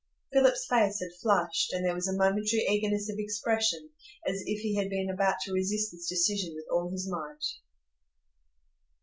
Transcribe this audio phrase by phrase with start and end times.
[0.33, 3.91] Philip's face had flushed, and there was a momentary eagerness of expression,
[4.27, 7.45] as if he had been about to resist this decision with all his might.